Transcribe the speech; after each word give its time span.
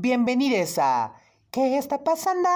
Bienvenidos 0.00 0.78
a 0.78 1.12
¿Qué 1.50 1.76
está 1.76 2.04
pasando? 2.04 2.48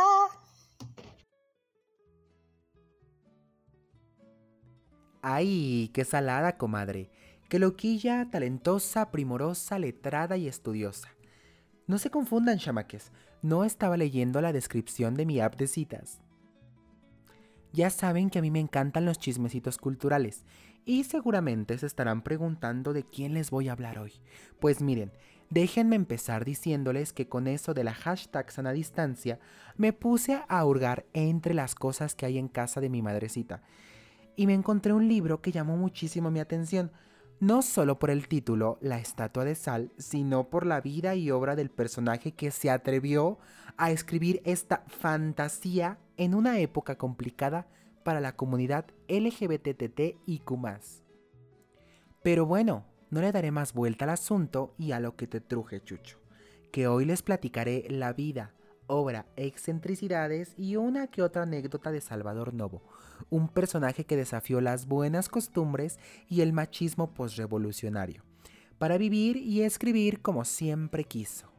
¡Ay, 5.23 5.91
qué 5.93 6.05
salada, 6.05 6.57
comadre! 6.57 7.11
¡Qué 7.49 7.59
loquilla, 7.59 8.31
talentosa, 8.31 9.11
primorosa, 9.11 9.81
letrada 9.81 10.37
y 10.37 10.47
estudiosa! 10.47 11.09
No 11.89 11.99
se 11.99 12.11
confundan, 12.11 12.59
chamaques, 12.59 13.11
no 13.43 13.65
estaba 13.65 13.97
leyendo 13.97 14.41
la 14.41 14.53
descripción 14.53 15.17
de 15.17 15.27
mi 15.27 15.41
app 15.41 15.57
de 15.57 15.67
citas. 15.67 16.21
Ya 17.73 17.91
saben 17.91 18.31
que 18.31 18.39
a 18.39 18.43
mí 18.43 18.53
me 18.53 18.61
encantan 18.61 19.05
los 19.05 19.19
chismecitos 19.19 19.79
culturales 19.79 20.45
y 20.85 21.03
seguramente 21.03 21.77
se 21.77 21.87
estarán 21.87 22.23
preguntando 22.23 22.93
de 22.93 23.03
quién 23.03 23.35
les 23.35 23.51
voy 23.51 23.69
a 23.69 23.73
hablar 23.73 23.99
hoy. 23.99 24.13
Pues 24.61 24.81
miren, 24.81 25.11
déjenme 25.53 25.97
empezar 25.97 26.47
diciéndoles 26.47 27.13
que 27.13 27.29
con 27.29 27.47
eso 27.47 27.75
de 27.75 27.85
la 27.85 27.93
hashtag 27.93 28.51
sana 28.51 28.73
distancia 28.73 29.39
me 29.77 29.93
puse 29.93 30.41
a 30.49 30.65
hurgar 30.65 31.05
entre 31.13 31.53
las 31.53 31.75
cosas 31.75 32.15
que 32.15 32.25
hay 32.25 32.39
en 32.39 32.49
casa 32.49 32.81
de 32.81 32.89
mi 32.89 33.03
madrecita 33.03 33.63
y 34.35 34.47
me 34.47 34.55
encontré 34.55 34.95
un 34.95 35.09
libro 35.09 35.43
que 35.43 35.53
llamó 35.53 35.77
muchísimo 35.77 36.31
mi 36.31 36.41
atención, 36.41 36.91
no 37.39 37.61
solo 37.61 37.99
por 37.99 38.11
el 38.11 38.29
título 38.29 38.79
La 38.81 38.99
Estatua 38.99 39.45
de 39.45 39.55
Sal, 39.55 39.93
sino 39.99 40.49
por 40.49 40.65
la 40.65 40.81
vida 40.81 41.15
y 41.17 41.31
obra 41.31 41.55
del 41.55 41.71
personaje 41.71 42.33
que 42.33 42.51
se 42.51 42.71
atrevió 42.71 43.39
a 43.77 43.91
escribir 43.91 44.41
esta 44.45 44.85
fantasía 44.87 45.99
en 46.17 46.35
una 46.35 46.61
época 46.61 46.97
complicada 46.97 47.67
para 48.05 48.21
la 48.21 48.37
comunidad 48.37 48.87
LGBTT 49.09 50.17
Q+. 50.45 50.59
Pero 52.23 52.47
bueno, 52.47 52.87
no 53.13 53.21
le 53.21 53.31
daré 53.31 53.51
más 53.51 53.75
vuelta 53.75 54.07
al 54.07 54.11
asunto 54.11 54.75
y 54.79 54.93
a 54.93 54.99
lo 54.99 55.17
que 55.17 55.27
te 55.27 55.43
truje, 55.43 55.83
Chucho, 55.85 56.19
que 56.73 56.87
hoy 56.87 57.05
les 57.05 57.23
platicaré 57.23 57.85
la 57.91 58.15
vida, 58.15 58.55
obra, 58.87 59.27
excentricidades 59.37 60.55
y 60.57 60.77
una 60.77 61.09
que 61.09 61.23
otra 61.23 61.43
anécdota 61.43 61.93
de 61.93 62.01
Salvador 62.01 62.55
Novo, 62.55 62.83
un 63.29 63.49
personaje 63.49 64.07
que 64.07 64.17
desafió 64.17 64.63
las 64.63 64.87
buenas 64.87 65.29
costumbres 65.29 65.99
y 66.27 66.41
el 66.41 66.55
machismo 66.55 67.13
posrevolucionario, 67.13 68.23
para 68.79 68.97
vivir 68.97 69.37
y 69.37 69.61
escribir 69.61 70.23
como 70.23 70.47
siempre 70.47 71.05
quiso. 71.05 71.53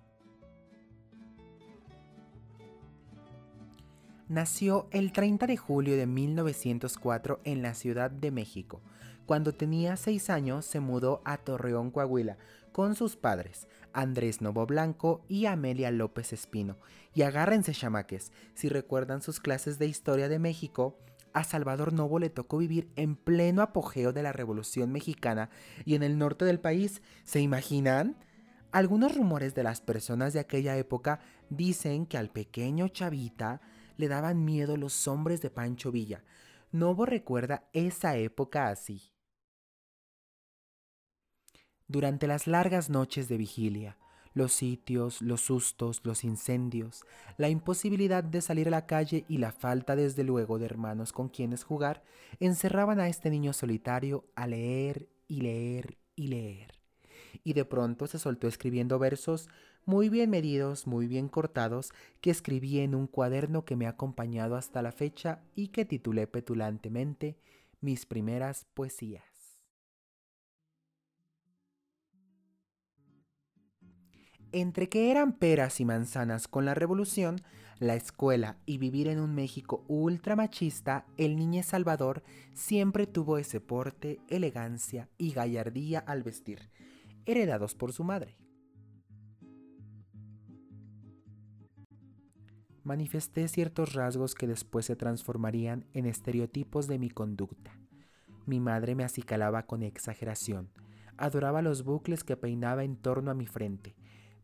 Nació 4.28 4.88
el 4.90 5.12
30 5.12 5.46
de 5.46 5.58
julio 5.58 5.96
de 5.98 6.08
1904 6.08 7.42
en 7.44 7.62
la 7.62 7.76
Ciudad 7.76 8.10
de 8.10 8.32
México. 8.32 8.82
Cuando 9.26 9.54
tenía 9.54 9.96
6 9.96 10.30
años 10.30 10.66
se 10.66 10.80
mudó 10.80 11.22
a 11.24 11.38
Torreón, 11.38 11.92
Coahuila, 11.92 12.38
con 12.74 12.96
sus 12.96 13.16
padres, 13.16 13.68
Andrés 13.94 14.42
Novo 14.42 14.66
Blanco 14.66 15.24
y 15.30 15.46
Amelia 15.46 15.92
López 15.92 16.34
Espino. 16.34 16.78
Y 17.14 17.22
agárrense 17.22 17.72
chamaques, 17.72 18.32
si 18.54 18.68
recuerdan 18.68 19.22
sus 19.22 19.40
clases 19.40 19.80
de 19.80 19.88
historia 19.88 20.28
de 20.28 20.40
México, 20.40 20.98
a 21.34 21.44
Salvador 21.44 21.94
Novo 21.94 22.20
le 22.20 22.30
tocó 22.30 22.58
vivir 22.58 22.92
en 22.96 23.16
pleno 23.16 23.62
apogeo 23.62 24.12
de 24.12 24.24
la 24.24 24.34
Revolución 24.34 24.92
Mexicana 24.92 25.50
y 25.86 25.96
en 25.96 26.04
el 26.04 26.18
norte 26.18 26.46
del 26.46 26.60
país, 26.60 27.02
¿se 27.24 27.40
imaginan? 27.40 28.18
Algunos 28.72 29.16
rumores 29.16 29.56
de 29.56 29.64
las 29.64 29.82
personas 29.82 30.34
de 30.34 30.40
aquella 30.40 30.76
época 30.78 31.20
dicen 31.50 32.06
que 32.08 32.18
al 32.18 32.30
pequeño 32.30 32.88
Chavita 32.88 33.62
le 33.98 34.08
daban 34.08 34.44
miedo 34.44 34.78
los 34.78 35.08
hombres 35.08 35.42
de 35.42 35.50
Pancho 35.50 35.92
Villa. 35.92 36.24
Novo 36.72 37.06
recuerda 37.06 37.70
esa 37.74 38.18
época 38.18 38.70
así. 38.70 39.13
Durante 41.88 42.28
las 42.28 42.48
largas 42.48 42.90
noches 42.90 43.28
de 43.28 43.38
vigilia, 43.38 43.98
los 44.34 44.54
sitios, 44.54 45.22
los 45.22 45.42
sustos, 45.42 46.02
los 46.04 46.24
incendios, 46.24 47.04
la 47.38 47.50
imposibilidad 47.50 48.24
de 48.24 48.42
salir 48.42 48.68
a 48.68 48.72
la 48.72 48.86
calle 48.86 49.26
y 49.28 49.38
la 49.38 49.52
falta 49.52 49.96
desde 49.96 50.24
luego 50.24 50.60
de 50.60 50.66
hermanos 50.66 51.12
con 51.12 51.30
quienes 51.30 51.64
jugar, 51.64 52.04
encerraban 52.40 53.00
a 53.00 53.10
este 53.10 53.30
niño 53.30 53.54
solitario 53.54 54.26
a 54.36 54.48
leer 54.48 55.08
y 55.28 55.42
leer 55.42 55.98
y 56.16 56.28
leer. 56.28 56.80
Y 57.44 57.54
de 57.54 57.66
pronto 57.66 58.08
se 58.08 58.20
soltó 58.20 58.48
escribiendo 58.48 58.98
versos 58.98 59.50
muy 59.86 60.08
bien 60.08 60.30
medidos, 60.30 60.88
muy 60.88 61.08
bien 61.08 61.28
cortados, 61.28 61.92
que 62.22 62.30
escribí 62.30 62.80
en 62.80 62.96
un 62.96 63.08
cuaderno 63.08 63.66
que 63.66 63.76
me 63.76 63.86
ha 63.86 63.90
acompañado 63.90 64.56
hasta 64.56 64.82
la 64.82 64.94
fecha 64.94 65.42
y 65.56 65.70
que 65.70 65.86
titulé 65.86 66.26
petulantemente 66.28 67.38
Mis 67.82 68.06
primeras 68.06 68.66
poesías. 68.74 69.33
Entre 74.54 74.88
que 74.88 75.10
eran 75.10 75.34
peras 75.34 75.80
y 75.80 75.86
manzanas 75.86 76.48
con 76.48 76.64
la 76.64 76.76
revolución, 76.76 77.42
la 77.80 77.96
escuela 77.96 78.58
y 78.68 78.78
vivir 78.78 79.08
en 79.08 79.20
un 79.20 79.34
México 79.34 79.84
ultramachista, 79.88 81.08
el 81.18 81.38
niño 81.38 81.64
Salvador 81.64 82.22
siempre 82.54 83.08
tuvo 83.08 83.40
ese 83.40 83.60
porte, 83.60 84.20
elegancia 84.28 85.10
y 85.18 85.32
gallardía 85.32 85.98
al 85.98 86.22
vestir, 86.22 86.70
heredados 87.26 87.74
por 87.74 87.94
su 87.94 88.04
madre. 88.04 88.38
Manifesté 92.84 93.48
ciertos 93.48 93.94
rasgos 93.94 94.36
que 94.36 94.46
después 94.46 94.86
se 94.86 94.96
transformarían 94.96 95.88
en 95.94 96.06
estereotipos 96.06 96.86
de 96.86 97.00
mi 97.00 97.10
conducta. 97.10 97.76
Mi 98.46 98.60
madre 98.60 98.94
me 98.94 99.04
acicalaba 99.04 99.66
con 99.66 99.82
exageración, 99.82 100.70
adoraba 101.18 101.64
los 101.64 101.84
bucles 101.84 102.24
que 102.24 102.38
peinaba 102.38 102.84
en 102.84 102.98
torno 102.98 103.32
a 103.32 103.34
mi 103.34 103.48
frente, 103.48 103.96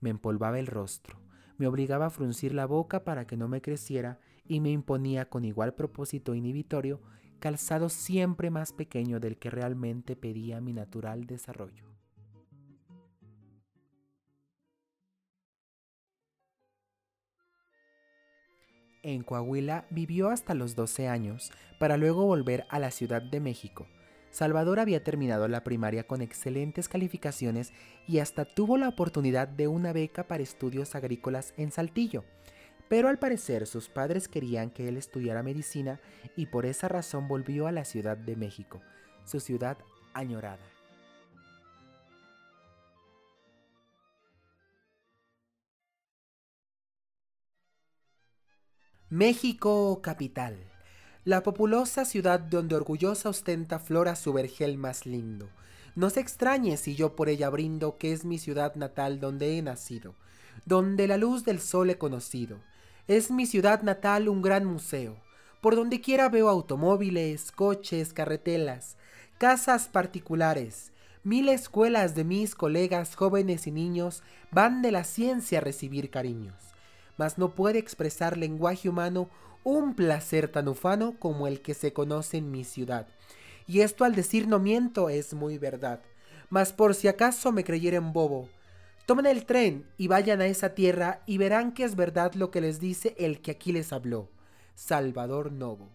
me 0.02 0.10
empolvaba 0.10 0.60
el 0.60 0.68
rostro, 0.68 1.20
me 1.58 1.68
obligaba 1.68 2.08
a 2.08 2.10
fruncir 2.10 2.54
la 2.54 2.66
boca 2.66 3.04
para 3.04 3.28
que 3.28 3.38
no 3.38 3.48
me 3.48 3.62
creciera 3.62 4.20
y 4.46 4.60
me 4.62 4.72
imponía 4.72 5.30
con 5.30 5.46
igual 5.46 5.76
propósito 5.76 6.34
inhibitorio 6.34 7.02
calzado 7.40 7.90
siempre 7.90 8.50
más 8.50 8.74
pequeño 8.74 9.20
del 9.20 9.38
que 9.38 9.50
realmente 9.50 10.16
pedía 10.16 10.62
mi 10.62 10.74
natural 10.74 11.26
desarrollo. 11.26 11.86
En 19.02 19.24
Coahuila 19.24 19.86
vivió 19.90 20.30
hasta 20.30 20.54
los 20.54 20.76
12 20.76 21.08
años 21.08 21.52
para 21.80 21.96
luego 21.96 22.26
volver 22.26 22.66
a 22.70 22.80
la 22.80 22.92
Ciudad 22.92 23.22
de 23.22 23.40
México, 23.40 23.88
Salvador 24.32 24.80
había 24.80 25.04
terminado 25.04 25.48
la 25.48 25.64
primaria 25.64 26.06
con 26.06 26.22
excelentes 26.22 26.88
calificaciones 26.88 27.74
y 28.08 28.20
hasta 28.20 28.46
tuvo 28.46 28.78
la 28.78 28.88
oportunidad 28.88 29.48
de 29.48 29.68
una 29.68 29.92
beca 29.92 30.28
para 30.28 30.44
estudios 30.44 30.96
agrícolas 30.96 31.54
en 31.58 31.72
Saltillo. 31.72 32.24
Pero 32.90 33.08
al 33.08 33.20
parecer 33.20 33.68
sus 33.68 33.90
padres 33.90 34.28
querían 34.28 34.70
que 34.72 34.88
él 34.88 34.98
estudiara 34.98 35.44
medicina 35.44 36.00
y 36.36 36.48
por 36.48 36.66
esa 36.66 36.88
razón 36.88 37.28
volvió 37.28 37.68
a 37.68 37.72
la 37.72 37.86
Ciudad 37.86 38.18
de 38.18 38.36
México, 38.36 38.82
su 39.26 39.40
ciudad 39.40 39.78
añorada. 40.14 40.64
México 49.10 50.02
capital 50.04 50.69
la 51.30 51.44
populosa 51.44 52.06
ciudad 52.06 52.40
donde 52.40 52.76
orgullosa 52.76 53.30
ostenta 53.30 53.78
flora 53.78 54.16
su 54.16 54.34
vergel 54.34 54.80
más 54.80 55.06
lindo. 55.06 55.48
No 55.94 56.10
se 56.10 56.22
extrañe 56.22 56.76
si 56.76 56.96
yo 56.96 57.16
por 57.16 57.30
ella 57.30 57.52
brindo 57.52 58.00
que 58.00 58.14
es 58.14 58.26
mi 58.26 58.40
ciudad 58.40 58.74
natal 58.74 59.20
donde 59.20 59.56
he 59.56 59.62
nacido, 59.62 60.16
donde 60.66 61.08
la 61.08 61.18
luz 61.18 61.46
del 61.46 61.60
sol 61.60 61.92
he 61.92 62.00
conocido. 62.00 62.58
Es 63.08 63.30
mi 63.30 63.46
ciudad 63.46 63.84
natal 63.84 64.28
un 64.28 64.42
gran 64.42 64.66
museo. 64.66 65.18
Por 65.62 65.76
donde 65.76 66.02
quiera 66.02 66.30
veo 66.30 66.50
automóviles, 66.50 67.52
coches, 67.52 68.12
carretelas, 68.12 68.98
casas 69.38 69.88
particulares. 69.88 70.92
Mil 71.24 71.48
escuelas 71.50 72.16
de 72.16 72.24
mis 72.24 72.56
colegas 72.56 73.16
jóvenes 73.16 73.68
y 73.68 73.72
niños 73.72 74.24
van 74.50 74.82
de 74.82 74.92
la 74.92 75.04
ciencia 75.04 75.60
a 75.60 75.62
recibir 75.62 76.10
cariños. 76.10 76.56
Mas 77.18 77.38
no 77.38 77.54
puede 77.54 77.78
expresar 77.78 78.36
lenguaje 78.36 78.90
humano 78.90 79.30
un 79.64 79.96
placer 79.96 80.48
tan 80.50 80.68
ufano 80.68 81.16
como 81.20 81.48
el 81.48 81.62
que 81.62 81.74
se 81.74 81.94
conoce 81.94 82.38
en 82.38 82.52
mi 82.52 82.64
ciudad. 82.64 83.08
Y 83.68 83.82
esto 83.82 84.04
al 84.04 84.16
decir 84.16 84.48
no 84.48 84.60
miento 84.60 85.10
es 85.10 85.34
muy 85.34 85.58
verdad. 85.58 86.02
Mas 86.50 86.74
por 86.74 86.96
si 86.96 87.08
acaso 87.08 87.52
me 87.52 87.64
creyeren 87.64 88.14
bobo, 88.14 88.50
tomen 89.06 89.26
el 89.26 89.46
tren 89.46 89.86
y 89.98 90.08
vayan 90.08 90.42
a 90.42 90.48
esa 90.48 90.74
tierra 90.74 91.22
y 91.26 91.38
verán 91.38 91.74
que 91.74 91.84
es 91.84 91.96
verdad 91.96 92.34
lo 92.34 92.52
que 92.52 92.62
les 92.62 92.80
dice 92.80 93.16
el 93.20 93.42
que 93.42 93.52
aquí 93.52 93.72
les 93.72 93.94
habló, 93.94 94.30
Salvador 94.76 95.52
Novo. 95.52 95.90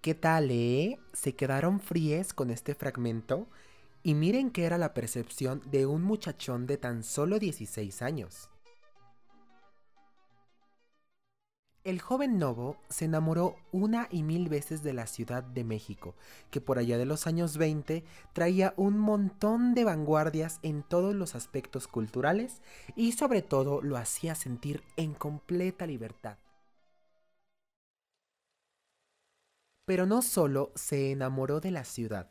¿Qué 0.00 0.14
tal, 0.14 0.50
eh? 0.50 0.98
¿Se 1.12 1.34
quedaron 1.34 1.78
fríes 1.80 2.34
con 2.34 2.50
este 2.50 2.74
fragmento? 2.74 3.46
Y 4.02 4.14
miren 4.14 4.50
que 4.50 4.64
era 4.64 4.78
la 4.78 4.94
percepción 4.94 5.62
de 5.70 5.86
un 5.86 6.02
muchachón 6.02 6.66
de 6.66 6.76
tan 6.76 7.04
solo 7.04 7.38
16 7.38 8.02
años. 8.02 8.48
El 11.84 12.00
joven 12.00 12.38
Novo 12.38 12.76
se 12.88 13.06
enamoró 13.06 13.56
una 13.72 14.06
y 14.08 14.22
mil 14.22 14.48
veces 14.48 14.84
de 14.84 14.92
la 14.92 15.08
Ciudad 15.08 15.42
de 15.42 15.64
México, 15.64 16.14
que 16.50 16.60
por 16.60 16.78
allá 16.78 16.96
de 16.96 17.06
los 17.06 17.26
años 17.26 17.56
20 17.56 18.04
traía 18.32 18.72
un 18.76 18.98
montón 18.98 19.74
de 19.74 19.82
vanguardias 19.82 20.60
en 20.62 20.84
todos 20.84 21.12
los 21.12 21.34
aspectos 21.34 21.88
culturales 21.88 22.62
y 22.94 23.12
sobre 23.12 23.42
todo 23.42 23.82
lo 23.82 23.96
hacía 23.96 24.36
sentir 24.36 24.84
en 24.96 25.12
completa 25.12 25.84
libertad. 25.84 26.38
Pero 29.84 30.06
no 30.06 30.22
solo 30.22 30.70
se 30.76 31.10
enamoró 31.10 31.58
de 31.58 31.72
la 31.72 31.84
ciudad, 31.84 32.28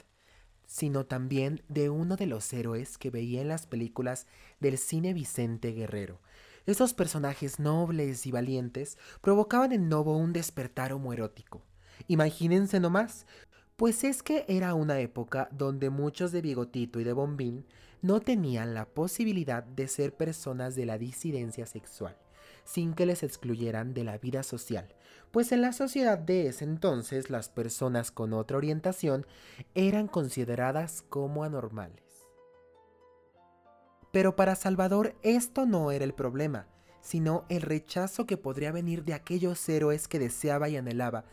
sino 0.71 1.05
también 1.05 1.61
de 1.67 1.89
uno 1.89 2.15
de 2.15 2.27
los 2.27 2.53
héroes 2.53 2.97
que 2.97 3.09
veía 3.09 3.41
en 3.41 3.49
las 3.49 3.67
películas 3.67 4.25
del 4.61 4.77
cine 4.77 5.13
Vicente 5.13 5.73
Guerrero, 5.73 6.21
esos 6.65 6.93
personajes 6.93 7.59
nobles 7.59 8.25
y 8.25 8.31
valientes 8.31 8.97
provocaban 9.19 9.73
en 9.73 9.89
Novo 9.89 10.15
un 10.15 10.31
despertar 10.31 10.93
homoerótico. 10.93 11.61
Imagínense 12.07 12.79
nomás, 12.79 13.25
pues 13.75 14.05
es 14.05 14.23
que 14.23 14.45
era 14.47 14.73
una 14.73 15.01
época 15.01 15.49
donde 15.51 15.89
muchos 15.89 16.31
de 16.31 16.41
Bigotito 16.41 17.01
y 17.01 17.03
de 17.03 17.11
Bombín 17.11 17.65
no 18.01 18.21
tenían 18.21 18.73
la 18.73 18.85
posibilidad 18.85 19.63
de 19.63 19.89
ser 19.89 20.15
personas 20.15 20.75
de 20.75 20.85
la 20.85 20.97
disidencia 20.97 21.65
sexual, 21.65 22.15
sin 22.63 22.93
que 22.93 23.05
les 23.05 23.23
excluyeran 23.23 23.93
de 23.93 24.05
la 24.05 24.17
vida 24.17 24.41
social, 24.43 24.87
pues 25.31 25.51
en 25.51 25.61
la 25.61 25.73
sociedad 25.73 26.17
de 26.17 26.47
ese 26.47 26.65
entonces 26.65 27.29
las 27.29 27.49
personas 27.49 28.11
con 28.11 28.33
otra 28.33 28.57
orientación 28.57 29.25
eran 29.75 30.07
consideradas 30.07 31.03
como 31.09 31.43
anormales. 31.43 32.03
Pero 34.11 34.35
para 34.35 34.55
Salvador 34.55 35.15
esto 35.23 35.65
no 35.65 35.91
era 35.91 36.03
el 36.03 36.13
problema, 36.13 36.67
sino 37.01 37.45
el 37.49 37.61
rechazo 37.61 38.25
que 38.25 38.37
podría 38.37 38.71
venir 38.71 39.03
de 39.03 39.13
aquellos 39.13 39.67
héroes 39.67 40.07
que 40.07 40.19
deseaba 40.19 40.69
y 40.69 40.77
anhelaba 40.77 41.25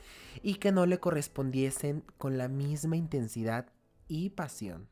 y 0.43 0.55
que 0.55 0.73
no 0.73 0.87
le 0.87 0.99
correspondiesen 0.99 2.05
con 2.17 2.39
la 2.39 2.49
misma 2.49 2.97
intensidad 2.97 3.67
y 4.06 4.31
pasión. 4.31 4.89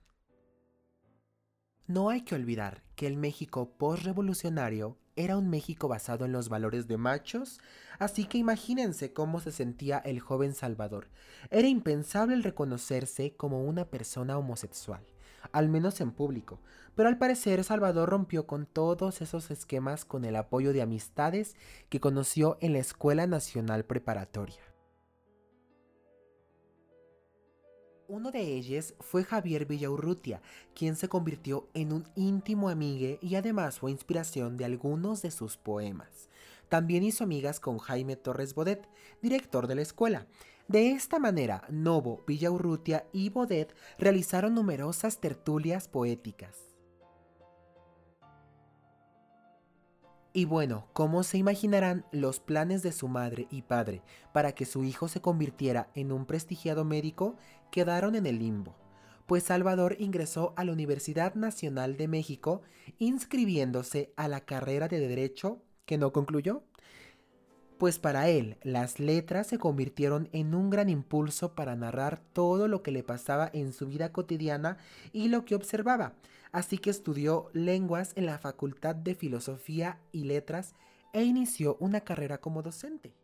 No 1.87 2.11
hay 2.11 2.23
que 2.23 2.35
olvidar 2.35 2.82
que 2.97 3.06
el 3.06 3.17
México 3.17 3.70
postrevolucionario 3.79 4.99
era 5.16 5.36
un 5.36 5.50
México 5.50 5.88
basado 5.88 6.24
en 6.24 6.32
los 6.32 6.48
valores 6.48 6.86
de 6.86 6.96
machos, 6.96 7.58
así 7.98 8.26
que 8.26 8.38
imagínense 8.38 9.12
cómo 9.12 9.40
se 9.40 9.50
sentía 9.50 9.98
el 9.98 10.20
joven 10.20 10.54
Salvador. 10.54 11.08
Era 11.50 11.66
impensable 11.66 12.34
el 12.34 12.42
reconocerse 12.42 13.34
como 13.36 13.64
una 13.64 13.86
persona 13.86 14.38
homosexual 14.38 15.02
al 15.52 15.68
menos 15.68 16.00
en 16.00 16.12
público, 16.12 16.60
pero 16.94 17.08
al 17.08 17.18
parecer 17.18 17.62
Salvador 17.64 18.08
rompió 18.08 18.46
con 18.46 18.66
todos 18.66 19.20
esos 19.20 19.50
esquemas 19.50 20.04
con 20.04 20.24
el 20.24 20.36
apoyo 20.36 20.72
de 20.72 20.82
amistades 20.82 21.56
que 21.88 22.00
conoció 22.00 22.58
en 22.60 22.72
la 22.72 22.78
Escuela 22.78 23.26
Nacional 23.26 23.84
Preparatoria. 23.84 24.75
Uno 28.08 28.31
de 28.31 28.41
ellos 28.41 28.94
fue 29.00 29.25
Javier 29.25 29.67
Villaurrutia, 29.67 30.41
quien 30.75 30.94
se 30.94 31.08
convirtió 31.08 31.69
en 31.75 31.93
un 31.93 32.08
íntimo 32.14 32.69
amigo 32.69 33.19
y 33.20 33.35
además 33.35 33.81
fue 33.81 33.91
inspiración 33.91 34.56
de 34.56 34.64
algunos 34.64 35.23
de 35.23 35.32
sus 35.32 35.56
poemas. 35.56 36.29
También 36.69 37.03
hizo 37.03 37.25
amigas 37.25 37.58
con 37.58 37.79
Jaime 37.79 38.14
Torres 38.14 38.55
Bodet, 38.55 38.88
director 39.23 39.67
de 39.67 39.75
la 39.75 39.82
escuela, 39.82 40.29
de 40.69 40.93
esta 40.93 41.19
manera, 41.19 41.64
Novo, 41.69 42.23
Villaurrutia 42.26 43.06
y 43.12 43.29
Bodet 43.29 43.75
realizaron 43.99 44.55
numerosas 44.55 45.19
tertulias 45.19 45.88
poéticas. 45.88 46.75
Y 50.36 50.44
bueno, 50.44 50.86
como 50.92 51.22
se 51.22 51.38
imaginarán, 51.38 52.04
los 52.12 52.40
planes 52.40 52.82
de 52.82 52.92
su 52.92 53.08
madre 53.08 53.48
y 53.50 53.62
padre 53.62 54.02
para 54.34 54.52
que 54.52 54.66
su 54.66 54.84
hijo 54.84 55.08
se 55.08 55.22
convirtiera 55.22 55.88
en 55.94 56.12
un 56.12 56.26
prestigiado 56.26 56.84
médico 56.84 57.36
quedaron 57.70 58.14
en 58.16 58.26
el 58.26 58.38
limbo, 58.38 58.76
pues 59.24 59.44
Salvador 59.44 59.96
ingresó 59.98 60.52
a 60.56 60.64
la 60.64 60.72
Universidad 60.72 61.36
Nacional 61.36 61.96
de 61.96 62.08
México 62.08 62.60
inscribiéndose 62.98 64.12
a 64.16 64.28
la 64.28 64.40
carrera 64.42 64.88
de 64.88 65.00
Derecho 65.00 65.62
que 65.86 65.96
no 65.96 66.12
concluyó. 66.12 66.62
Pues 67.78 67.98
para 67.98 68.28
él 68.28 68.58
las 68.62 69.00
letras 69.00 69.46
se 69.46 69.56
convirtieron 69.56 70.28
en 70.32 70.54
un 70.54 70.68
gran 70.68 70.90
impulso 70.90 71.54
para 71.54 71.76
narrar 71.76 72.20
todo 72.34 72.68
lo 72.68 72.82
que 72.82 72.90
le 72.90 73.02
pasaba 73.02 73.48
en 73.54 73.72
su 73.72 73.86
vida 73.86 74.12
cotidiana 74.12 74.76
y 75.14 75.28
lo 75.28 75.46
que 75.46 75.54
observaba, 75.54 76.12
así 76.52 76.78
que 76.78 76.90
estudió 76.90 77.50
lenguas 77.52 78.12
en 78.16 78.26
la 78.26 78.38
Facultad 78.38 78.94
de 78.94 79.14
Filosofía 79.14 80.00
y 80.12 80.25
Letras 80.25 80.75
e 81.12 81.22
inició 81.22 81.76
una 81.81 82.00
carrera 82.02 82.38
como 82.38 82.62
docente. 82.62 83.14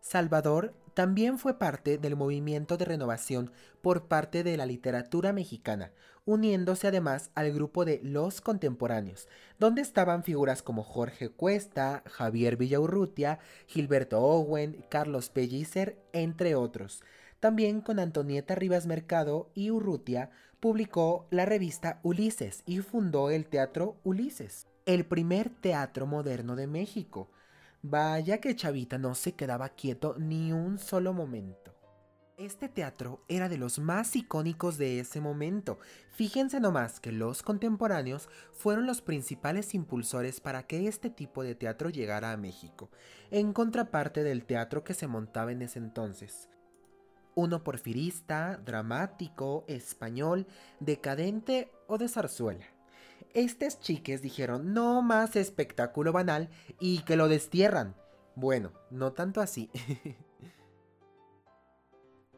Salvador 0.00 0.72
también 0.94 1.36
fue 1.36 1.58
parte 1.58 1.98
del 1.98 2.14
movimiento 2.14 2.76
de 2.76 2.84
renovación 2.84 3.50
por 3.82 4.06
parte 4.06 4.44
de 4.44 4.56
la 4.56 4.64
literatura 4.64 5.32
mexicana, 5.32 5.92
uniéndose 6.24 6.86
además 6.86 7.30
al 7.34 7.52
grupo 7.52 7.84
de 7.84 8.00
Los 8.04 8.40
Contemporáneos, 8.40 9.28
donde 9.58 9.82
estaban 9.82 10.22
figuras 10.22 10.62
como 10.62 10.84
Jorge 10.84 11.28
Cuesta, 11.28 12.04
Javier 12.06 12.56
Villaurrutia, 12.56 13.40
Gilberto 13.66 14.20
Owen, 14.20 14.84
Carlos 14.88 15.28
Pellicer, 15.28 15.98
entre 16.12 16.54
otros. 16.54 17.02
También 17.40 17.80
con 17.80 17.98
Antonieta 17.98 18.54
Rivas 18.54 18.86
Mercado 18.86 19.50
y 19.54 19.70
Urrutia 19.70 20.30
publicó 20.66 21.28
la 21.30 21.46
revista 21.46 22.00
Ulises 22.02 22.64
y 22.66 22.80
fundó 22.80 23.30
el 23.30 23.46
Teatro 23.46 24.00
Ulises, 24.02 24.66
el 24.84 25.06
primer 25.06 25.48
teatro 25.48 26.08
moderno 26.08 26.56
de 26.56 26.66
México 26.66 27.30
Vaya 27.82 28.38
que 28.38 28.56
Chavita 28.56 28.98
no 28.98 29.14
se 29.14 29.36
quedaba 29.36 29.68
quieto 29.68 30.16
ni 30.18 30.52
un 30.52 30.80
solo 30.80 31.12
momento. 31.12 31.72
Este 32.36 32.68
teatro 32.68 33.22
era 33.28 33.48
de 33.48 33.58
los 33.58 33.78
más 33.78 34.16
icónicos 34.16 34.76
de 34.76 34.98
ese 34.98 35.20
momento. 35.20 35.78
Fíjense 36.10 36.58
nomás 36.58 36.98
que 36.98 37.12
los 37.12 37.44
contemporáneos 37.44 38.28
fueron 38.52 38.86
los 38.86 39.02
principales 39.02 39.72
impulsores 39.72 40.40
para 40.40 40.64
que 40.64 40.88
este 40.88 41.10
tipo 41.10 41.44
de 41.44 41.54
teatro 41.54 41.90
llegara 41.90 42.32
a 42.32 42.36
México, 42.36 42.90
en 43.30 43.52
contraparte 43.52 44.24
del 44.24 44.44
teatro 44.44 44.82
que 44.82 44.94
se 44.94 45.06
montaba 45.06 45.52
en 45.52 45.62
ese 45.62 45.78
entonces. 45.78 46.48
Uno 47.36 47.62
porfirista, 47.62 48.56
dramático, 48.64 49.64
español, 49.68 50.46
decadente 50.80 51.70
o 51.86 51.98
de 51.98 52.08
zarzuela. 52.08 52.64
Estos 53.34 53.78
chiques 53.78 54.22
dijeron 54.22 54.72
no 54.72 55.02
más 55.02 55.36
espectáculo 55.36 56.12
banal 56.12 56.48
y 56.80 57.00
que 57.00 57.16
lo 57.16 57.28
destierran. 57.28 57.94
Bueno, 58.34 58.72
no 58.90 59.12
tanto 59.12 59.42
así. 59.42 59.70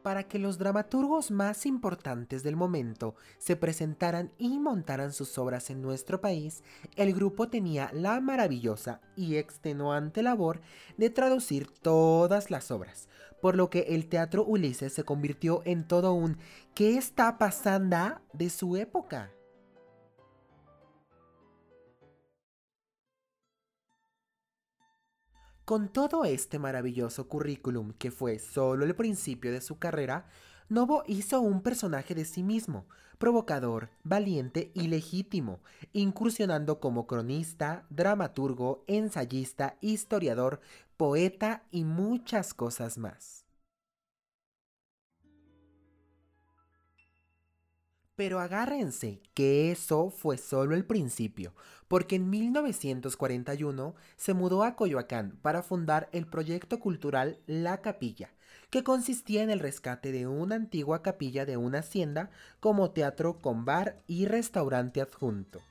Para 0.09 0.23
que 0.23 0.39
los 0.39 0.57
dramaturgos 0.57 1.29
más 1.29 1.67
importantes 1.67 2.41
del 2.41 2.55
momento 2.55 3.13
se 3.37 3.55
presentaran 3.55 4.31
y 4.39 4.57
montaran 4.57 5.13
sus 5.13 5.37
obras 5.37 5.69
en 5.69 5.83
nuestro 5.83 6.19
país, 6.19 6.63
el 6.95 7.13
grupo 7.13 7.47
tenía 7.47 7.91
la 7.93 8.19
maravillosa 8.19 9.01
y 9.15 9.35
extenuante 9.35 10.23
labor 10.23 10.61
de 10.97 11.11
traducir 11.11 11.69
todas 11.69 12.49
las 12.49 12.71
obras, 12.71 13.07
por 13.39 13.55
lo 13.55 13.69
que 13.69 13.81
el 13.89 14.09
Teatro 14.09 14.43
Ulises 14.43 14.93
se 14.93 15.03
convirtió 15.03 15.61
en 15.65 15.87
todo 15.87 16.13
un 16.13 16.39
¿qué 16.73 16.97
está 16.97 17.37
pasando? 17.37 18.19
de 18.33 18.49
su 18.49 18.77
época. 18.77 19.31
Con 25.69 25.87
todo 25.87 26.25
este 26.25 26.57
maravilloso 26.57 27.27
currículum 27.27 27.93
que 27.93 28.09
fue 28.09 28.39
solo 28.39 28.85
el 28.85 28.95
principio 28.95 29.51
de 29.51 29.61
su 29.61 29.77
carrera, 29.77 30.25
Novo 30.67 31.03
hizo 31.05 31.41
un 31.41 31.61
personaje 31.61 32.15
de 32.15 32.25
sí 32.25 32.41
mismo, 32.41 32.87
provocador, 33.19 33.91
valiente 34.03 34.71
y 34.73 34.87
legítimo, 34.87 35.59
incursionando 35.93 36.79
como 36.79 37.05
cronista, 37.05 37.85
dramaturgo, 37.91 38.83
ensayista, 38.87 39.77
historiador, 39.79 40.59
poeta 40.97 41.61
y 41.69 41.83
muchas 41.83 42.55
cosas 42.55 42.97
más. 42.97 43.45
Pero 48.19 48.41
agárrense, 48.41 49.21
que 49.33 49.71
eso 49.71 50.09
fue 50.09 50.37
solo 50.37 50.75
el 50.75 50.83
principio, 50.83 51.53
porque 51.87 52.17
en 52.17 52.29
1941 52.29 53.95
se 54.17 54.33
mudó 54.33 54.65
a 54.65 54.75
Coyoacán 54.75 55.39
para 55.41 55.63
fundar 55.63 56.09
el 56.11 56.27
proyecto 56.27 56.81
cultural 56.81 57.39
La 57.47 57.79
Capilla, 57.79 58.33
que 58.71 58.83
consistía 58.83 59.41
en 59.41 59.49
el 59.49 59.61
rescate 59.61 60.11
de 60.11 60.27
una 60.27 60.55
antigua 60.55 61.01
capilla 61.01 61.45
de 61.45 61.55
una 61.55 61.79
hacienda 61.79 62.29
como 62.59 62.91
teatro 62.91 63.39
con 63.39 63.63
bar 63.63 64.01
y 64.05 64.25
restaurante 64.25 64.99
adjunto. 64.99 65.61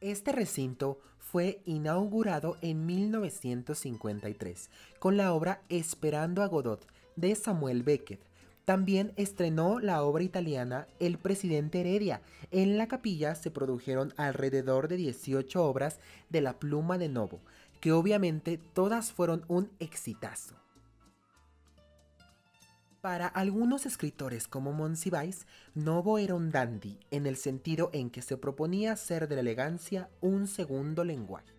Este 0.00 0.32
recinto 0.32 0.98
fue 1.20 1.62
inaugurado 1.64 2.56
en 2.60 2.86
1953 2.86 4.70
con 4.98 5.16
la 5.16 5.32
obra 5.32 5.62
Esperando 5.68 6.42
a 6.42 6.48
Godot 6.48 6.84
de 7.14 7.36
Samuel 7.36 7.84
Beckett, 7.84 8.26
También 8.66 9.12
estrenó 9.14 9.78
la 9.78 10.02
obra 10.02 10.24
italiana 10.24 10.88
El 10.98 11.18
presidente 11.18 11.80
Heredia. 11.80 12.20
En 12.50 12.76
la 12.76 12.88
capilla 12.88 13.36
se 13.36 13.52
produjeron 13.52 14.12
alrededor 14.16 14.88
de 14.88 14.96
18 14.96 15.64
obras 15.64 16.00
de 16.30 16.40
la 16.40 16.58
pluma 16.58 16.98
de 16.98 17.08
Novo, 17.08 17.40
que 17.80 17.92
obviamente 17.92 18.58
todas 18.58 19.12
fueron 19.12 19.44
un 19.46 19.70
exitazo. 19.78 20.56
Para 23.00 23.28
algunos 23.28 23.86
escritores 23.86 24.48
como 24.48 24.72
Monsiváis, 24.72 25.46
Novo 25.76 26.18
era 26.18 26.34
un 26.34 26.50
dandy 26.50 26.98
en 27.12 27.26
el 27.26 27.36
sentido 27.36 27.90
en 27.92 28.10
que 28.10 28.20
se 28.20 28.36
proponía 28.36 28.90
hacer 28.90 29.28
de 29.28 29.36
la 29.36 29.42
elegancia 29.42 30.10
un 30.20 30.48
segundo 30.48 31.04
lenguaje. 31.04 31.54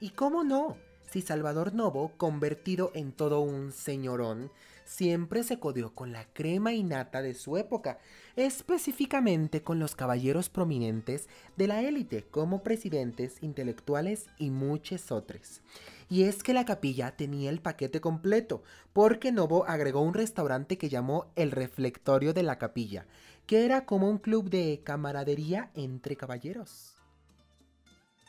¿Y 0.00 0.10
cómo 0.10 0.44
no? 0.44 0.76
Si 1.16 1.22
Salvador 1.22 1.72
Novo, 1.72 2.12
convertido 2.18 2.90
en 2.94 3.10
todo 3.10 3.40
un 3.40 3.72
señorón, 3.72 4.50
siempre 4.84 5.44
se 5.44 5.58
codió 5.58 5.94
con 5.94 6.12
la 6.12 6.26
crema 6.34 6.74
innata 6.74 7.22
de 7.22 7.32
su 7.32 7.56
época, 7.56 7.98
específicamente 8.36 9.62
con 9.62 9.78
los 9.78 9.96
caballeros 9.96 10.50
prominentes 10.50 11.30
de 11.56 11.68
la 11.68 11.80
élite 11.80 12.24
como 12.24 12.62
presidentes, 12.62 13.42
intelectuales 13.42 14.26
y 14.36 14.50
muchos 14.50 15.10
otros. 15.10 15.62
Y 16.10 16.24
es 16.24 16.42
que 16.42 16.52
la 16.52 16.66
capilla 16.66 17.16
tenía 17.16 17.48
el 17.48 17.62
paquete 17.62 18.02
completo, 18.02 18.62
porque 18.92 19.32
Novo 19.32 19.64
agregó 19.66 20.02
un 20.02 20.12
restaurante 20.12 20.76
que 20.76 20.90
llamó 20.90 21.32
el 21.34 21.50
Reflectorio 21.50 22.34
de 22.34 22.42
la 22.42 22.58
Capilla, 22.58 23.06
que 23.46 23.64
era 23.64 23.86
como 23.86 24.10
un 24.10 24.18
club 24.18 24.50
de 24.50 24.82
camaradería 24.84 25.70
entre 25.72 26.14
caballeros. 26.14 26.95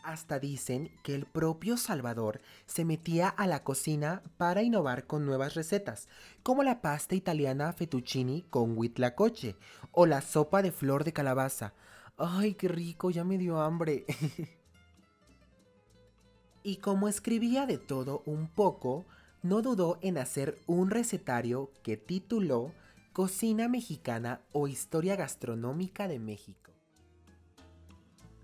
Hasta 0.08 0.40
dicen 0.40 0.90
que 1.04 1.16
el 1.16 1.26
propio 1.26 1.76
Salvador 1.76 2.40
se 2.66 2.86
metía 2.86 3.28
a 3.28 3.46
la 3.46 3.66
cocina 3.66 4.24
para 4.38 4.64
innovar 4.64 5.06
con 5.06 5.26
nuevas 5.26 5.54
recetas, 5.54 6.08
como 6.44 6.64
la 6.64 6.82
pasta 6.82 7.14
italiana 7.14 7.74
fettuccini 7.74 8.44
con 8.44 8.78
huitlacoche 8.78 9.58
o 9.92 10.06
la 10.06 10.22
sopa 10.22 10.62
de 10.62 10.72
flor 10.72 11.04
de 11.04 11.12
calabaza. 11.12 11.74
¡Ay, 12.16 12.54
qué 12.54 12.70
rico! 12.70 13.10
Ya 13.10 13.26
me 13.26 13.38
dio 13.38 13.60
hambre. 13.60 14.06
y 16.64 16.78
como 16.78 17.10
escribía 17.10 17.66
de 17.66 17.78
todo 17.78 18.24
un 18.26 18.48
poco, 18.48 19.08
no 19.44 19.62
dudó 19.62 20.00
en 20.02 20.20
hacer 20.20 20.58
un 20.68 20.90
recetario 20.90 21.74
que 21.84 21.98
tituló 21.98 22.72
Cocina 23.12 23.68
Mexicana 23.68 24.40
o 24.54 24.70
Historia 24.70 25.18
Gastronómica 25.18 26.08
de 26.08 26.20
México. 26.20 26.77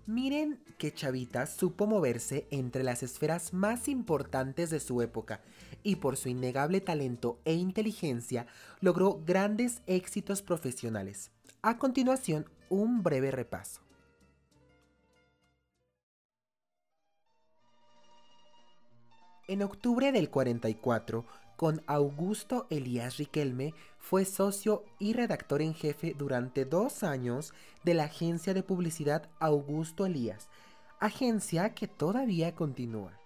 Miren 0.06 0.60
que 0.76 0.92
Chavita 0.92 1.46
supo 1.46 1.86
moverse 1.86 2.46
entre 2.50 2.82
las 2.82 3.02
esferas 3.02 3.54
más 3.54 3.88
importantes 3.88 4.68
de 4.68 4.78
su 4.78 5.00
época 5.00 5.40
y 5.82 5.96
por 5.96 6.18
su 6.18 6.28
innegable 6.28 6.82
talento 6.82 7.40
e 7.46 7.54
inteligencia 7.54 8.46
logró 8.80 9.22
grandes 9.24 9.80
éxitos 9.86 10.42
profesionales. 10.42 11.30
A 11.62 11.78
continuación, 11.78 12.50
un 12.68 13.02
breve 13.02 13.30
repaso. 13.30 13.80
En 19.48 19.62
octubre 19.62 20.12
del 20.12 20.28
44, 20.28 21.24
con 21.56 21.82
Augusto 21.86 22.66
Elías 22.68 23.16
Riquelme, 23.16 23.74
fue 24.04 24.26
socio 24.26 24.84
y 24.98 25.14
redactor 25.14 25.62
en 25.62 25.72
jefe 25.72 26.14
durante 26.16 26.66
dos 26.66 27.02
años 27.02 27.54
de 27.84 27.94
la 27.94 28.04
agencia 28.04 28.52
de 28.52 28.62
publicidad 28.62 29.30
Augusto 29.40 30.04
Elías, 30.04 30.50
agencia 31.00 31.72
que 31.72 31.88
todavía 31.88 32.54
continúa. 32.54 33.18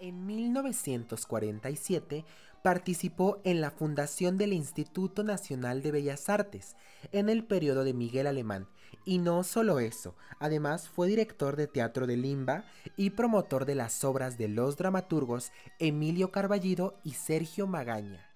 En 0.00 0.26
1947 0.26 2.24
participó 2.64 3.38
en 3.44 3.60
la 3.60 3.70
fundación 3.70 4.36
del 4.36 4.52
Instituto 4.52 5.22
Nacional 5.22 5.80
de 5.80 5.92
Bellas 5.92 6.28
Artes 6.28 6.74
en 7.12 7.28
el 7.28 7.44
periodo 7.44 7.84
de 7.84 7.94
Miguel 7.94 8.26
Alemán. 8.26 8.66
Y 9.04 9.18
no 9.18 9.44
solo 9.44 9.78
eso, 9.78 10.16
además 10.40 10.88
fue 10.88 11.06
director 11.06 11.54
de 11.54 11.68
teatro 11.68 12.08
de 12.08 12.16
Limba 12.16 12.64
y 12.96 13.10
promotor 13.10 13.64
de 13.64 13.76
las 13.76 14.02
obras 14.02 14.38
de 14.38 14.48
los 14.48 14.76
dramaturgos 14.76 15.52
Emilio 15.78 16.32
Carballido 16.32 16.98
y 17.04 17.12
Sergio 17.12 17.68
Magaña. 17.68 18.33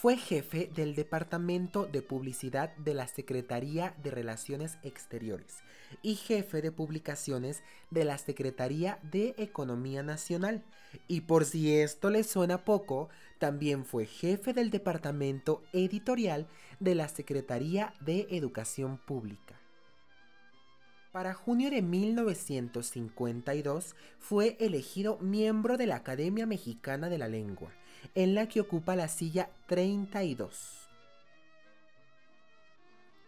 Fue 0.00 0.16
jefe 0.16 0.70
del 0.76 0.94
Departamento 0.94 1.84
de 1.84 2.02
Publicidad 2.02 2.70
de 2.76 2.94
la 2.94 3.08
Secretaría 3.08 3.96
de 4.00 4.12
Relaciones 4.12 4.78
Exteriores 4.84 5.56
y 6.02 6.14
jefe 6.14 6.62
de 6.62 6.70
publicaciones 6.70 7.64
de 7.90 8.04
la 8.04 8.16
Secretaría 8.16 9.00
de 9.02 9.34
Economía 9.38 10.04
Nacional. 10.04 10.62
Y 11.08 11.22
por 11.22 11.44
si 11.44 11.74
esto 11.74 12.10
le 12.10 12.22
suena 12.22 12.64
poco, 12.64 13.08
también 13.40 13.84
fue 13.84 14.06
jefe 14.06 14.52
del 14.52 14.70
Departamento 14.70 15.64
Editorial 15.72 16.46
de 16.78 16.94
la 16.94 17.08
Secretaría 17.08 17.92
de 17.98 18.28
Educación 18.30 18.98
Pública. 18.98 19.56
Para 21.10 21.34
junio 21.34 21.70
de 21.70 21.82
1952 21.82 23.96
fue 24.20 24.56
elegido 24.60 25.18
miembro 25.18 25.76
de 25.76 25.88
la 25.88 25.96
Academia 25.96 26.46
Mexicana 26.46 27.08
de 27.08 27.18
la 27.18 27.26
Lengua 27.26 27.72
en 28.14 28.34
la 28.34 28.48
que 28.48 28.60
ocupa 28.60 28.96
la 28.96 29.08
silla 29.08 29.50
32. 29.66 30.88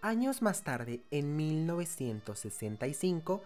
Años 0.03 0.41
más 0.41 0.63
tarde, 0.63 1.03
en 1.11 1.37
1965, 1.37 3.43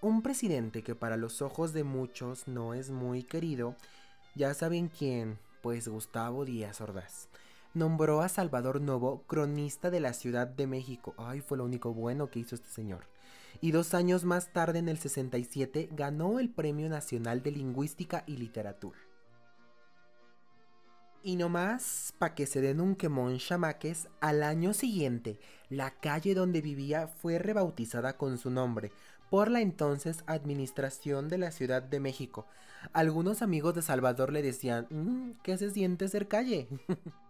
un 0.00 0.22
presidente 0.22 0.82
que 0.82 0.94
para 0.94 1.16
los 1.16 1.42
ojos 1.42 1.72
de 1.72 1.84
muchos 1.84 2.48
no 2.48 2.72
es 2.72 2.90
muy 2.90 3.22
querido, 3.22 3.76
ya 4.34 4.54
saben 4.54 4.88
quién, 4.88 5.38
pues 5.62 5.88
Gustavo 5.88 6.44
Díaz 6.44 6.80
Ordaz, 6.80 7.28
nombró 7.74 8.22
a 8.22 8.28
Salvador 8.28 8.80
Novo 8.80 9.22
cronista 9.26 9.90
de 9.90 10.00
la 10.00 10.14
Ciudad 10.14 10.46
de 10.46 10.66
México. 10.66 11.14
Ay, 11.18 11.42
fue 11.42 11.58
lo 11.58 11.64
único 11.64 11.92
bueno 11.92 12.30
que 12.30 12.38
hizo 12.38 12.54
este 12.54 12.70
señor. 12.70 13.06
Y 13.60 13.72
dos 13.72 13.94
años 13.94 14.24
más 14.24 14.52
tarde, 14.52 14.78
en 14.78 14.88
el 14.88 14.98
67, 14.98 15.88
ganó 15.92 16.38
el 16.38 16.50
Premio 16.50 16.88
Nacional 16.88 17.42
de 17.42 17.52
Lingüística 17.52 18.24
y 18.26 18.36
Literatura. 18.36 18.98
Y 21.26 21.34
no 21.34 21.48
más, 21.48 22.14
pa' 22.20 22.36
que 22.36 22.46
se 22.46 22.60
den 22.60 22.80
un 22.80 22.94
quemón 22.94 23.38
chamaques, 23.38 24.06
al 24.20 24.44
año 24.44 24.72
siguiente, 24.72 25.40
la 25.68 25.90
calle 25.90 26.36
donde 26.36 26.60
vivía 26.60 27.08
fue 27.08 27.40
rebautizada 27.40 28.16
con 28.16 28.38
su 28.38 28.48
nombre 28.48 28.92
por 29.28 29.50
la 29.50 29.60
entonces 29.60 30.22
Administración 30.28 31.28
de 31.28 31.38
la 31.38 31.50
Ciudad 31.50 31.82
de 31.82 31.98
México. 31.98 32.46
Algunos 32.92 33.42
amigos 33.42 33.74
de 33.74 33.82
Salvador 33.82 34.32
le 34.32 34.40
decían, 34.40 34.86
mm, 34.88 35.40
¿qué 35.42 35.58
se 35.58 35.72
siente 35.72 36.06
ser 36.06 36.28
calle? 36.28 36.68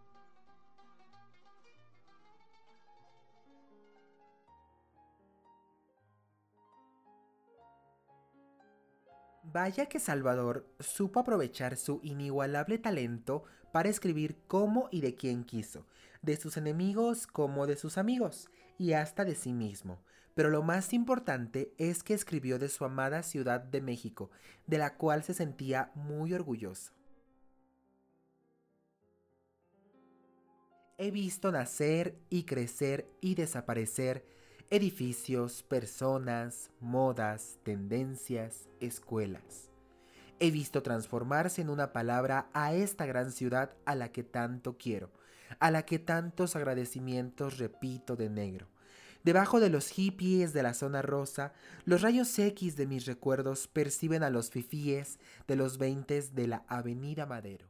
Vaya 9.42 9.86
que 9.86 10.00
Salvador 10.00 10.66
supo 10.80 11.20
aprovechar 11.20 11.78
su 11.78 12.00
inigualable 12.02 12.76
talento 12.76 13.44
para 13.73 13.88
escribir 13.88 14.37
cómo 14.46 14.88
y 14.90 15.00
de 15.00 15.14
quién 15.14 15.44
quiso, 15.44 15.87
de 16.23 16.37
sus 16.37 16.56
enemigos 16.56 17.26
como 17.26 17.66
de 17.66 17.76
sus 17.76 17.99
amigos, 17.99 18.50
y 18.78 18.92
hasta 18.92 19.25
de 19.25 19.35
sí 19.35 19.52
mismo. 19.52 20.02
Pero 20.35 20.50
lo 20.50 20.62
más 20.62 20.92
importante 20.92 21.73
es 21.78 22.02
que 22.02 22.14
escribió 22.14 22.58
de 22.58 22.68
su 22.68 22.85
amada 22.85 23.23
Ciudad 23.23 23.61
de 23.61 23.80
México, 23.80 24.30
de 24.66 24.78
la 24.78 24.96
cual 24.96 25.23
se 25.25 25.35
sentía 25.35 25.90
muy 25.94 26.35
orgulloso. 26.35 26.92
He 30.99 31.11
visto 31.11 31.52
nacer 31.52 32.18
y 32.30 32.44
crecer 32.44 33.06
y 33.20 33.35
desaparecer 33.35 34.25
edificios, 34.70 35.62
personas, 35.62 36.70
modas, 36.80 37.58
tendencias, 37.62 38.68
escuelas. 38.80 39.70
He 40.38 40.50
visto 40.50 40.82
transformarse 40.82 41.62
en 41.62 41.70
una 41.70 41.92
palabra 41.92 42.50
a 42.52 42.74
esta 42.74 43.06
gran 43.06 43.32
ciudad 43.32 43.70
a 43.86 43.94
la 43.94 44.12
que 44.12 44.22
tanto 44.22 44.76
quiero, 44.76 45.10
a 45.60 45.70
la 45.70 45.86
que 45.86 45.98
tantos 45.98 46.56
agradecimientos 46.56 47.58
repito 47.58 48.16
de 48.16 48.28
negro. 48.28 48.66
Debajo 49.24 49.60
de 49.60 49.70
los 49.70 49.88
hippies 49.88 50.52
de 50.52 50.62
la 50.62 50.74
zona 50.74 51.02
rosa, 51.02 51.52
los 51.84 52.02
rayos 52.02 52.38
X 52.38 52.76
de 52.76 52.86
mis 52.86 53.06
recuerdos 53.06 53.66
perciben 53.66 54.22
a 54.22 54.30
los 54.30 54.50
fifíes 54.50 55.18
de 55.48 55.56
los 55.56 55.78
veintes 55.78 56.34
de 56.34 56.46
la 56.46 56.64
Avenida 56.68 57.26
Madero. 57.26 57.66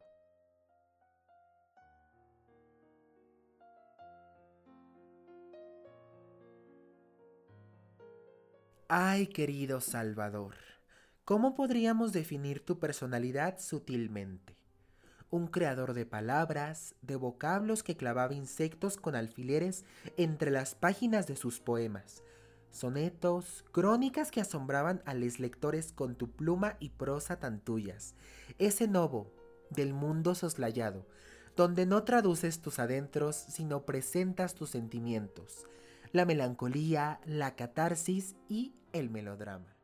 Ay, 8.89 9.29
querido 9.29 9.81
Salvador, 9.81 10.55
¿cómo 11.27 11.57
podríamos 11.57 12.13
definir 12.13 12.65
tu 12.65 12.79
personalidad 12.79 13.59
sutilmente? 13.59 14.57
Un 15.29 15.49
creador 15.49 15.93
de 15.93 16.07
palabras, 16.07 16.95
de 17.03 17.17
vocablos 17.17 17.83
que 17.83 17.97
clavaba 17.97 18.33
insectos 18.33 18.97
con 18.97 19.17
alfileres 19.17 19.85
entre 20.17 20.53
las 20.53 20.77
páginas 20.77 21.27
de 21.27 21.35
sus 21.35 21.59
poemas, 21.59 22.23
sonetos, 22.71 23.65
crónicas 23.73 24.31
que 24.31 24.41
asombraban 24.41 25.03
a 25.05 25.15
los 25.15 25.41
lectores 25.41 25.93
con 25.93 26.15
tu 26.15 26.31
pluma 26.31 26.77
y 26.79 26.91
prosa 26.91 27.41
tan 27.41 27.59
tuyas. 27.59 28.15
Ese 28.59 28.87
novo, 28.87 29.33
del 29.71 29.95
mundo 29.95 30.37
soslayado, 30.37 31.09
donde 31.57 31.87
no 31.87 32.05
traduces 32.05 32.61
tus 32.61 32.79
adentros, 32.79 33.35
sino 33.35 33.85
presentas 33.85 34.55
tus 34.55 34.71
sentimientos, 34.71 35.67
la 36.13 36.25
melancolía, 36.25 37.21
la 37.25 37.57
catarsis 37.57 38.37
y 38.49 38.77
el 38.93 39.11
melodrama. 39.11 39.76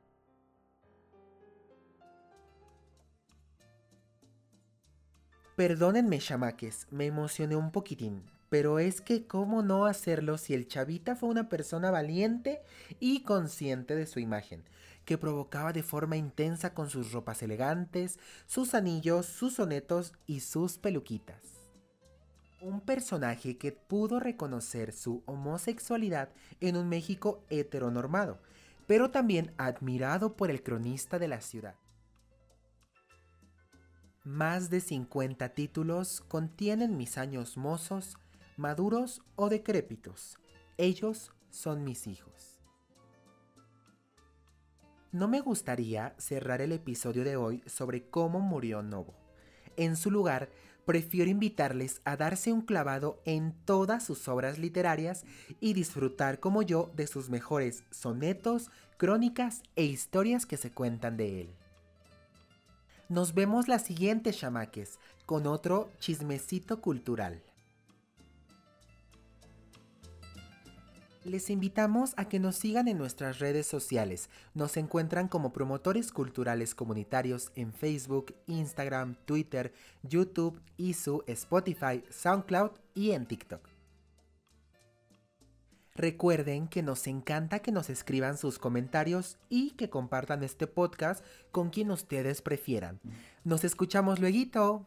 Perdónenme, 5.62 6.18
chamaques, 6.18 6.88
me 6.90 7.06
emocioné 7.06 7.54
un 7.54 7.70
poquitín, 7.70 8.24
pero 8.48 8.80
es 8.80 9.00
que 9.00 9.28
cómo 9.28 9.62
no 9.62 9.86
hacerlo 9.86 10.36
si 10.36 10.54
el 10.54 10.66
chavita 10.66 11.14
fue 11.14 11.28
una 11.28 11.48
persona 11.48 11.92
valiente 11.92 12.62
y 12.98 13.22
consciente 13.22 13.94
de 13.94 14.06
su 14.06 14.18
imagen, 14.18 14.64
que 15.04 15.18
provocaba 15.18 15.72
de 15.72 15.84
forma 15.84 16.16
intensa 16.16 16.74
con 16.74 16.90
sus 16.90 17.12
ropas 17.12 17.44
elegantes, 17.44 18.18
sus 18.44 18.74
anillos, 18.74 19.26
sus 19.26 19.54
sonetos 19.54 20.14
y 20.26 20.40
sus 20.40 20.78
peluquitas. 20.78 21.40
Un 22.60 22.80
personaje 22.80 23.56
que 23.56 23.70
pudo 23.70 24.18
reconocer 24.18 24.92
su 24.92 25.22
homosexualidad 25.26 26.30
en 26.60 26.76
un 26.76 26.88
México 26.88 27.44
heteronormado, 27.50 28.40
pero 28.88 29.12
también 29.12 29.52
admirado 29.58 30.34
por 30.34 30.50
el 30.50 30.64
cronista 30.64 31.20
de 31.20 31.28
la 31.28 31.40
ciudad. 31.40 31.76
Más 34.24 34.70
de 34.70 34.80
50 34.80 35.48
títulos 35.48 36.20
contienen 36.28 36.96
mis 36.96 37.18
años 37.18 37.56
mozos, 37.56 38.16
maduros 38.56 39.20
o 39.34 39.48
decrépitos. 39.48 40.38
Ellos 40.78 41.32
son 41.50 41.82
mis 41.82 42.06
hijos. 42.06 42.60
No 45.10 45.26
me 45.26 45.40
gustaría 45.40 46.14
cerrar 46.18 46.62
el 46.62 46.70
episodio 46.70 47.24
de 47.24 47.34
hoy 47.34 47.64
sobre 47.66 48.08
cómo 48.08 48.38
murió 48.38 48.80
Novo. 48.80 49.12
En 49.76 49.96
su 49.96 50.08
lugar, 50.08 50.50
prefiero 50.84 51.28
invitarles 51.28 52.00
a 52.04 52.16
darse 52.16 52.52
un 52.52 52.62
clavado 52.62 53.20
en 53.24 53.52
todas 53.64 54.04
sus 54.04 54.28
obras 54.28 54.56
literarias 54.56 55.24
y 55.58 55.72
disfrutar 55.72 56.38
como 56.38 56.62
yo 56.62 56.92
de 56.94 57.08
sus 57.08 57.28
mejores 57.28 57.82
sonetos, 57.90 58.70
crónicas 58.98 59.64
e 59.74 59.82
historias 59.82 60.46
que 60.46 60.56
se 60.56 60.70
cuentan 60.70 61.16
de 61.16 61.40
él. 61.40 61.61
Nos 63.12 63.34
vemos 63.34 63.68
la 63.68 63.78
siguiente, 63.78 64.32
chamaques, 64.32 64.98
con 65.26 65.46
otro 65.46 65.90
chismecito 65.98 66.80
cultural. 66.80 67.42
Les 71.22 71.50
invitamos 71.50 72.14
a 72.16 72.30
que 72.30 72.40
nos 72.40 72.56
sigan 72.56 72.88
en 72.88 72.96
nuestras 72.96 73.38
redes 73.38 73.66
sociales. 73.66 74.30
Nos 74.54 74.78
encuentran 74.78 75.28
como 75.28 75.52
promotores 75.52 76.10
culturales 76.10 76.74
comunitarios 76.74 77.52
en 77.54 77.74
Facebook, 77.74 78.34
Instagram, 78.46 79.16
Twitter, 79.26 79.74
YouTube, 80.02 80.58
ISU, 80.78 81.22
Spotify, 81.26 82.02
SoundCloud 82.08 82.70
y 82.94 83.10
en 83.10 83.26
TikTok. 83.26 83.71
Recuerden 85.94 86.68
que 86.68 86.82
nos 86.82 87.06
encanta 87.06 87.58
que 87.58 87.70
nos 87.70 87.90
escriban 87.90 88.38
sus 88.38 88.58
comentarios 88.58 89.36
y 89.50 89.72
que 89.72 89.90
compartan 89.90 90.42
este 90.42 90.66
podcast 90.66 91.24
con 91.50 91.68
quien 91.68 91.90
ustedes 91.90 92.40
prefieran. 92.40 92.98
Nos 93.44 93.64
escuchamos 93.64 94.18
luego. 94.18 94.86